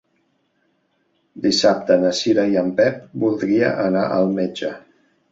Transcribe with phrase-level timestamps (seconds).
[1.43, 4.73] Dissabte na Cira i en Pep voldria anar al metge.